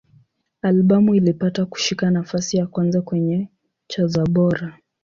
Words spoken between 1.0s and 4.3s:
ilipata kushika nafasi ya kwanza kwenye cha za